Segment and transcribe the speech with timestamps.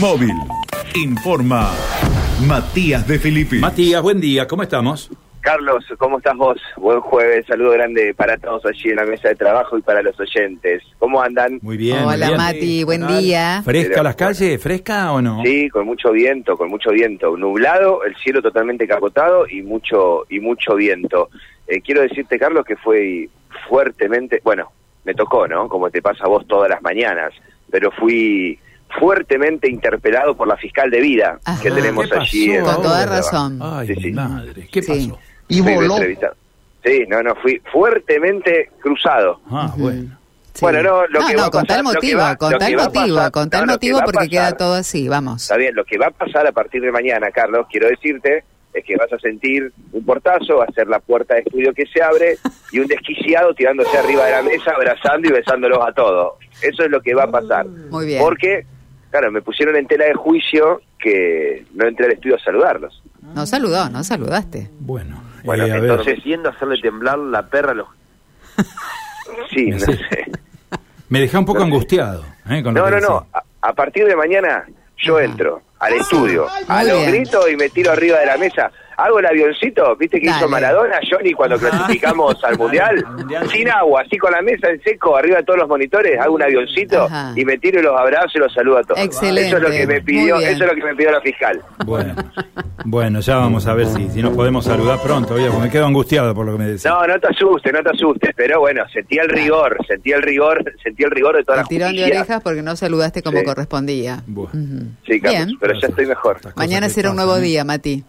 [0.00, 0.34] Móvil.
[0.94, 1.72] Informa
[2.46, 3.58] Matías de Filippi.
[3.58, 5.10] Matías, buen día, ¿cómo estamos?
[5.40, 6.56] Carlos, ¿cómo estás vos?
[6.76, 10.18] Buen jueves, saludo grande para todos allí en la mesa de trabajo y para los
[10.20, 10.84] oyentes.
[11.00, 11.58] ¿Cómo andan?
[11.62, 12.04] Muy bien.
[12.04, 12.38] Hola bien.
[12.38, 13.60] Mati, buen día.
[13.64, 14.62] ¿Fresca las calles?
[14.62, 15.42] ¿Fresca o no?
[15.44, 17.36] Sí, con mucho viento, con mucho viento.
[17.36, 21.28] Nublado, el cielo totalmente capotado y mucho y mucho viento.
[21.66, 23.28] Eh, quiero decirte, Carlos, que fue
[23.68, 24.70] fuertemente, bueno,
[25.04, 25.68] me tocó, ¿no?
[25.68, 27.32] Como te pasa a vos todas las mañanas,
[27.68, 28.60] pero fui
[28.98, 31.62] fuertemente interpelado por la fiscal de vida Ajá.
[31.62, 32.48] que tenemos ¿Qué allí.
[32.48, 32.58] pasó?
[32.58, 33.58] en- Con toda razón.
[33.62, 34.12] Ay, Sí, sí.
[34.12, 34.88] madre, ¿qué Sí.
[35.08, 35.18] pasó?
[35.48, 35.94] Y Fui voló.
[35.96, 36.34] entrevistado.
[36.84, 39.40] Sí, no, no, fui fuertemente cruzado.
[39.50, 40.18] Ah, bueno.
[40.54, 40.58] Sí.
[40.60, 42.76] Bueno, no, lo que va a con pasar- tal que motivo, va- con tal que
[42.76, 45.42] motivo, pasar- con tal no, que motivo porque pasar- queda todo así, vamos.
[45.42, 48.84] Está bien, lo que va a pasar a partir de mañana, Carlos, quiero decirte, es
[48.84, 52.02] que vas a sentir un portazo, va a ser la puerta de estudio que se
[52.02, 52.36] abre
[52.70, 56.34] y un desquiciado tirándose arriba de la mesa, abrazando y besándolos a todos.
[56.60, 57.66] Eso es lo que va a pasar.
[57.66, 58.20] Muy bien.
[58.20, 58.66] Porque,
[59.12, 63.00] claro, me pusieron en tela de juicio que no entré al estudio a saludarlos.
[63.34, 64.68] No saludó, no saludaste.
[64.80, 65.84] Bueno, Bueno, eh, a ver.
[65.84, 67.86] entonces- Prometiendo hacerle temblar la perra a los...
[69.50, 69.98] Sí, no sé.
[71.08, 72.24] me dejé un poco angustiado.
[72.50, 72.62] ¿eh?
[72.62, 73.26] con No, no, no.
[73.32, 74.64] A, a partir de mañana
[74.98, 78.70] yo entro al estudio, a los gritos y me tiro arriba de la mesa.
[79.04, 80.48] Hago el avioncito, ¿viste que hizo.
[80.48, 83.04] Maradona, Johnny, cuando clasificamos al Mundial?
[83.06, 83.48] Al Mundial.
[83.50, 86.42] Sin agua, así con la mesa en seco, arriba de todos los monitores, hago un
[86.42, 87.32] avioncito Ajá.
[87.34, 89.00] y me tiro y los abrazo y los saludo a todos.
[89.00, 91.60] Excelente, Eso es lo que me pidió, eso es lo que me pidió la fiscal.
[91.84, 92.14] Bueno,
[92.84, 95.86] bueno, ya vamos a ver si, si nos podemos saludar pronto, oye, porque me quedo
[95.86, 96.84] angustiado por lo que me decís.
[96.84, 100.62] No, no te asustes, no te asustes, pero bueno, sentí el rigor, sentí el rigor,
[100.82, 103.44] sentí el rigor de toda la El tirón de orejas porque no saludaste como Sí.
[103.44, 104.22] correspondía.
[105.06, 105.58] Sí, Carlos, Bien.
[105.60, 106.38] pero ya estoy mejor.
[106.56, 107.40] Mañana será un nuevo ¿eh?
[107.40, 108.04] día, Mati.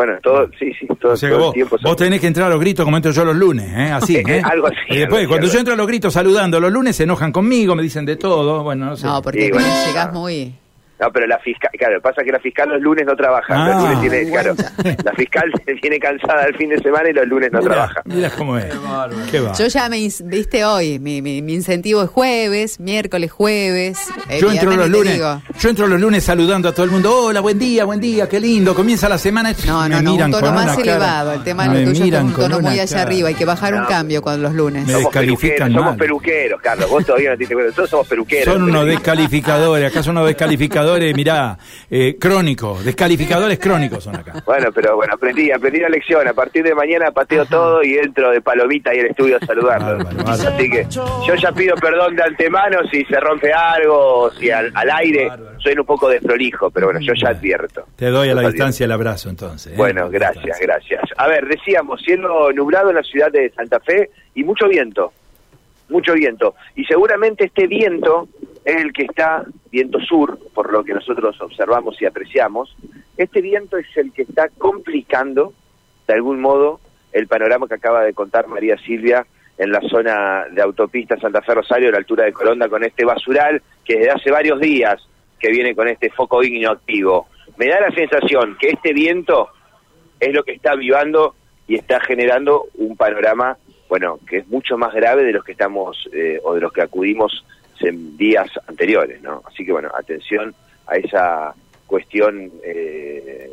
[0.00, 1.76] Bueno, todo, sí, sí, todo, O sea todo vos, el tiempo.
[1.82, 3.90] vos tenés que entrar a los gritos como entro yo los lunes, ¿eh?
[3.92, 4.40] Así, ¿eh?
[4.42, 7.32] Algo así, Y después, cuando yo entro a los gritos saludando los lunes, se enojan
[7.32, 9.06] conmigo, me dicen de todo, bueno, no sé.
[9.06, 9.68] No, porque Sí, bueno.
[9.86, 10.54] llegás muy...
[11.00, 13.46] No, pero la fiscal, claro, pasa que la fiscal los lunes no trabaja.
[13.56, 14.54] Ah, los lunes tiene, claro,
[15.04, 15.50] la fiscal
[15.82, 18.02] viene cansada el fin de semana y los lunes no Mirá, trabaja.
[18.04, 18.66] mirá cómo es.
[19.30, 19.52] Qué va.
[19.54, 23.98] Yo ya me, viste hoy, mi, mi, mi incentivo es jueves, miércoles, jueves.
[24.28, 25.40] eh, Yo entro los lunes, digo.
[25.58, 27.24] yo entro los lunes saludando a todo el mundo.
[27.24, 28.74] Hola, buen día, buen día, qué lindo.
[28.74, 29.54] Comienza la semana.
[29.66, 31.32] No, no, no, un tono más cara- elevado.
[31.32, 33.02] El tema de tuyo es miran un tono muy allá cara.
[33.02, 33.28] arriba.
[33.28, 34.82] Hay que bajar un cambio con los lunes.
[34.86, 36.90] Me Somos descalifican peluqueros, somos peluqueros, Carlos.
[36.90, 37.68] Vos todavía no te diste cuenta.
[37.70, 38.52] Nosotros somos peluqueros.
[38.54, 41.58] Son unos descalificadores, acá son unos descalificadores, mirá,
[41.90, 44.42] eh, crónicos, descalificadores crónicos son acá.
[44.44, 46.26] Bueno, pero bueno, aprendí, aprendí la lección.
[46.26, 50.04] A partir de mañana pateo todo y entro de palomita ahí al estudio a saludarlos.
[50.04, 50.48] Bárbaro, bárbaro.
[50.48, 50.86] Así que
[51.26, 55.30] yo ya pido perdón de antemano si se rompe algo, si al, al aire
[55.62, 57.84] soy un poco desprolijo, pero bueno, yo ya advierto.
[57.96, 59.72] Te doy a la Yo distancia el abrazo entonces.
[59.72, 59.76] ¿eh?
[59.76, 61.02] Bueno, gracias, gracias.
[61.16, 65.12] A ver, decíamos, cielo nublado en la ciudad de Santa Fe y mucho viento,
[65.88, 66.54] mucho viento.
[66.76, 68.28] Y seguramente este viento
[68.64, 72.74] es el que está, viento sur, por lo que nosotros observamos y apreciamos,
[73.16, 75.52] este viento es el que está complicando,
[76.06, 76.80] de algún modo,
[77.12, 79.26] el panorama que acaba de contar María Silvia
[79.58, 83.04] en la zona de autopista Santa Fe Rosario, a la altura de Colonda, con este
[83.04, 85.06] basural que desde hace varios días
[85.38, 87.28] que viene con este foco ígneo activo.
[87.56, 89.48] Me da la sensación que este viento
[90.18, 91.34] es lo que está avivando
[91.66, 93.56] y está generando un panorama,
[93.88, 96.82] bueno, que es mucho más grave de los que estamos eh, o de los que
[96.82, 97.44] acudimos
[97.82, 99.42] en días anteriores, ¿no?
[99.46, 100.54] Así que bueno, atención
[100.86, 101.54] a esa
[101.86, 103.50] cuestión eh,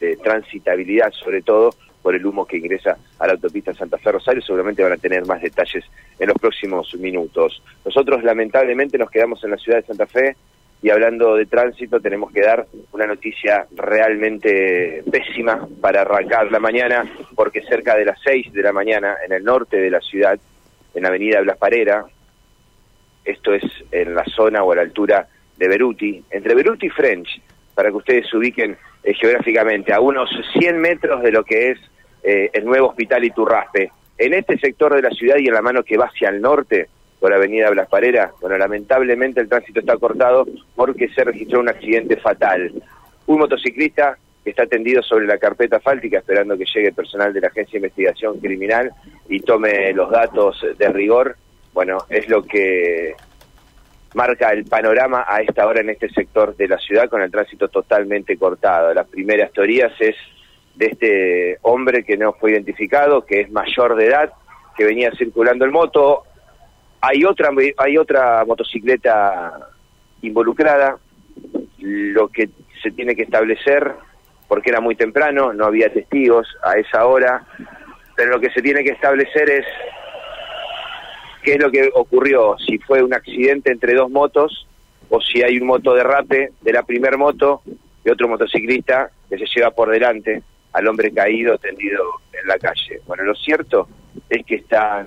[0.00, 4.42] de transitabilidad, sobre todo por el humo que ingresa a la autopista Santa Fe Rosario.
[4.42, 5.84] Seguramente van a tener más detalles
[6.18, 7.62] en los próximos minutos.
[7.84, 10.36] Nosotros lamentablemente nos quedamos en la ciudad de Santa Fe
[10.82, 17.10] y hablando de tránsito tenemos que dar una noticia realmente pésima para arrancar la mañana
[17.34, 20.38] porque cerca de las 6 de la mañana en el norte de la ciudad,
[20.94, 22.04] en avenida Blas Parera,
[23.24, 25.26] esto es en la zona o a la altura
[25.56, 27.40] de Beruti, entre Beruti y French,
[27.74, 31.78] para que ustedes se ubiquen eh, geográficamente, a unos 100 metros de lo que es
[32.22, 33.90] eh, el nuevo hospital Iturraspe.
[34.16, 36.88] En este sector de la ciudad y en la mano que va hacia el norte,
[37.24, 40.46] por Avenida Blas Parera, bueno, lamentablemente el tránsito está cortado
[40.76, 42.70] porque se registró un accidente fatal.
[43.26, 47.48] Un motociclista que está tendido sobre la carpeta fáltica esperando que llegue personal de la
[47.48, 48.92] Agencia de Investigación Criminal
[49.26, 51.36] y tome los datos de rigor,
[51.74, 53.14] bueno, es lo que
[54.14, 57.68] marca el panorama a esta hora en este sector de la ciudad con el tránsito
[57.68, 58.94] totalmente cortado.
[58.94, 60.14] Las primeras teorías es
[60.76, 64.32] de este hombre que no fue identificado, que es mayor de edad,
[64.76, 66.22] que venía circulando en moto.
[67.00, 69.68] Hay otra, hay otra motocicleta
[70.22, 70.96] involucrada.
[71.78, 72.50] Lo que
[72.82, 73.92] se tiene que establecer,
[74.46, 77.44] porque era muy temprano, no había testigos a esa hora,
[78.14, 79.66] pero lo que se tiene que establecer es
[81.44, 84.66] qué es lo que ocurrió, si fue un accidente entre dos motos
[85.10, 87.62] o si hay un moto derrape de la primer moto
[88.04, 90.42] y otro motociclista que se lleva por delante
[90.72, 92.02] al hombre caído tendido
[92.32, 93.00] en la calle.
[93.06, 93.86] Bueno, lo cierto
[94.28, 95.06] es que están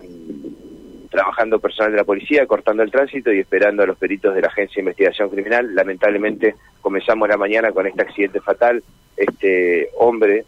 [1.09, 4.47] trabajando personal de la policía, cortando el tránsito y esperando a los peritos de la
[4.47, 5.73] Agencia de Investigación Criminal.
[5.73, 8.83] Lamentablemente comenzamos la mañana con este accidente fatal,
[9.15, 10.45] este hombre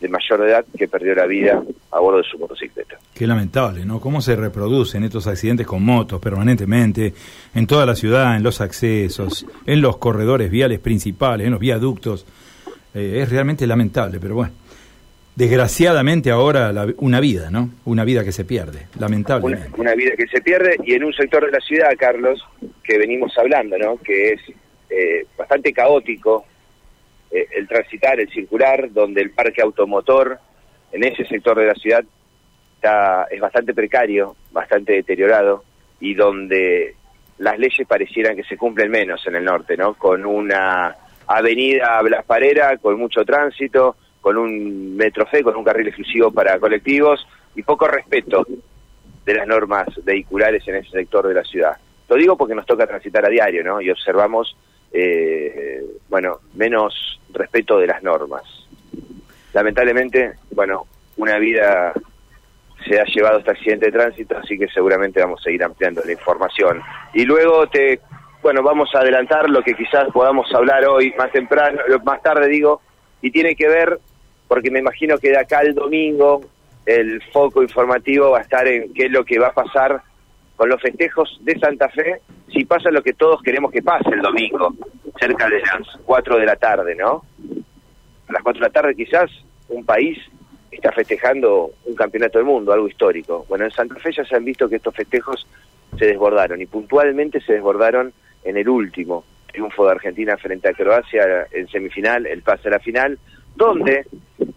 [0.00, 2.98] de mayor edad que perdió la vida a bordo de su motocicleta.
[3.14, 4.00] Qué lamentable, ¿no?
[4.00, 7.12] Cómo se reproducen estos accidentes con motos permanentemente
[7.54, 12.24] en toda la ciudad, en los accesos, en los corredores viales principales, en los viaductos.
[12.94, 14.52] Eh, es realmente lamentable, pero bueno.
[15.36, 17.70] Desgraciadamente ahora la- una vida, ¿no?
[17.84, 19.80] Una vida que se pierde, Una, lamentablemente.
[19.80, 22.42] una vida que se pierde y en un sector de la ciudad, Carlos,
[22.82, 23.98] que venimos hablando, ¿no?
[23.98, 24.40] Que es
[24.90, 26.44] eh, bastante caótico
[27.30, 30.38] el transitar, el circular, donde el parque automotor
[30.92, 32.04] en ese sector de la ciudad
[32.74, 35.64] está, es bastante precario, bastante deteriorado
[36.00, 36.94] y donde
[37.38, 39.94] las leyes parecieran que se cumplen menos en el norte, ¿no?
[39.94, 40.96] Con una
[41.26, 47.26] avenida Blas Parera, con mucho tránsito, con un metrofé, con un carril exclusivo para colectivos
[47.54, 48.46] y poco respeto
[49.24, 51.76] de las normas vehiculares en ese sector de la ciudad.
[52.08, 53.80] Lo digo porque nos toca transitar a diario, ¿no?
[53.80, 54.56] Y observamos,
[54.92, 55.77] eh,
[56.08, 58.42] bueno, menos respeto de las normas.
[59.52, 61.92] Lamentablemente, bueno, una vida
[62.86, 66.12] se ha llevado este accidente de tránsito, así que seguramente vamos a seguir ampliando la
[66.12, 66.82] información.
[67.12, 68.00] Y luego te,
[68.42, 72.80] bueno, vamos a adelantar lo que quizás podamos hablar hoy más temprano, más tarde digo,
[73.20, 73.98] y tiene que ver,
[74.46, 76.40] porque me imagino que de acá al domingo
[76.86, 80.02] el foco informativo va a estar en qué es lo que va a pasar
[80.58, 82.20] con los festejos de Santa Fe,
[82.52, 84.74] si pasa lo que todos queremos que pase el domingo,
[85.18, 87.22] cerca de las 4 de la tarde, ¿no?
[88.28, 89.30] A las 4 de la tarde quizás
[89.68, 90.18] un país
[90.72, 93.46] está festejando un campeonato del mundo, algo histórico.
[93.48, 95.46] Bueno, en Santa Fe ya se han visto que estos festejos
[95.96, 98.12] se desbordaron y puntualmente se desbordaron
[98.42, 102.80] en el último triunfo de Argentina frente a Croacia en semifinal, el pase a la
[102.80, 103.16] final,
[103.54, 104.06] donde,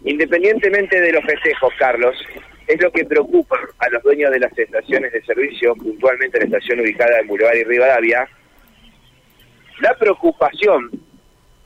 [0.04, 2.18] independientemente de los festejos, Carlos,
[2.68, 6.80] es lo que preocupa a los dueños de las estaciones de servicio, puntualmente la estación
[6.80, 8.28] ubicada en Boulevard y Rivadavia,
[9.82, 10.92] la preocupación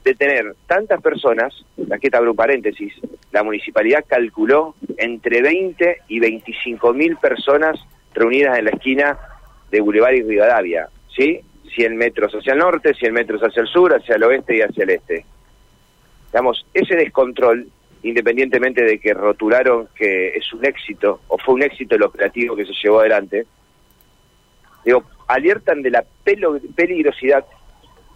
[0.04, 1.54] de tener tantas personas,
[1.92, 2.94] aquí te abro paréntesis,
[3.32, 7.78] la municipalidad calculó entre 20 y 25 mil personas
[8.14, 9.18] reunidas en la esquina
[9.72, 11.42] de Boulevard y Rivadavia, ¿sí?
[11.76, 14.84] 100 metros hacia el norte, 100 metros hacia el sur, hacia el oeste y hacia
[14.84, 15.26] el este.
[16.28, 17.68] Digamos, ese descontrol,
[18.06, 22.66] independientemente de que rotularon que es un éxito, o fue un éxito el operativo que
[22.66, 23.48] se llevó adelante,
[24.86, 26.06] digo, alertan de la
[26.76, 27.46] peligrosidad,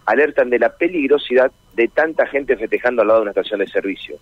[0.06, 4.16] alertan de la peligrosidad de tanta gente festejando al lado de una estación de servicio,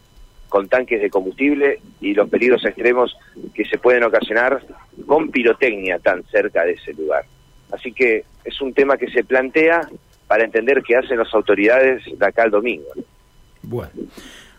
[0.48, 3.14] con tanques de combustible y los peligros extremos
[3.52, 4.62] que se pueden ocasionar
[5.06, 7.26] con pirotecnia tan cerca de ese lugar.
[7.70, 9.86] Así que es un tema que se plantea
[10.26, 12.88] para entender qué hacen las autoridades de acá al domingo.
[12.96, 13.02] ¿no?
[13.64, 13.92] Bueno,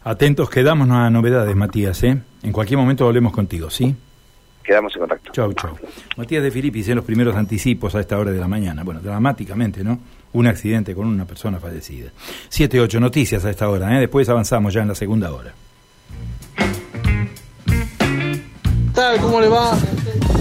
[0.03, 2.17] atentos quedamos a novedades, Matías, ¿eh?
[2.43, 3.95] En cualquier momento volvemos contigo, ¿sí?
[4.63, 5.31] Quedamos en contacto.
[5.31, 5.75] Chau, chau.
[6.17, 8.83] Matías de Filipis en los primeros anticipos a esta hora de la mañana.
[8.83, 9.99] Bueno, dramáticamente, ¿no?
[10.33, 12.11] Un accidente con una persona fallecida.
[12.49, 13.99] Siete, ocho noticias a esta hora, ¿eh?
[13.99, 15.53] Después avanzamos ya en la segunda hora.
[18.99, 19.19] tal?
[19.21, 19.77] ¿Cómo le va?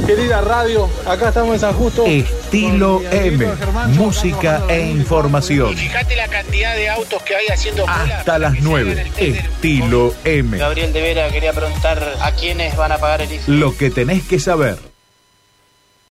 [0.08, 2.06] Querida radio, acá estamos en San Justo.
[2.06, 3.46] Estilo M.
[3.58, 3.94] Germán.
[3.94, 5.76] Música e información.
[5.76, 8.91] Fíjate la cantidad de autos que hay haciendo Hasta las que se 9.
[8.93, 10.56] hagan el test del Estilo M.
[10.56, 13.53] Gabriel de Vera quería preguntar a quiénes van a pagar el IFE.
[13.53, 14.88] Lo que tenés que saber.